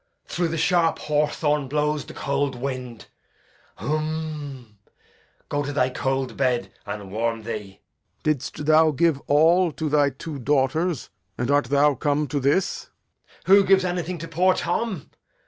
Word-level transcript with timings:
Through 0.25 0.47
the 0.47 0.57
sharp 0.57 0.97
hawthorn 0.97 1.67
blows 1.67 2.05
the 2.05 2.15
cold 2.15 2.55
wind. 2.59 3.05
Humh! 3.75 4.79
go 5.47 5.61
to 5.61 5.71
thy 5.71 5.91
cold 5.91 6.35
bed, 6.35 6.73
and 6.87 7.11
warm 7.11 7.43
thee. 7.43 7.81
Lear. 8.25 8.33
Hast 8.33 8.65
thou 8.65 8.89
given 8.89 9.21
all 9.27 9.71
to 9.73 9.89
thy 9.89 10.09
two 10.09 10.39
daughters, 10.39 11.11
and 11.37 11.51
art 11.51 11.65
thou 11.65 11.93
come 11.93 12.25
to 12.29 12.39
this? 12.39 12.89
Edg. 12.91 13.27
Who 13.45 13.63
gives 13.63 13.85
anything 13.85 14.17
to 14.17 14.27
poor 14.27 14.55
Tom? 14.55 15.11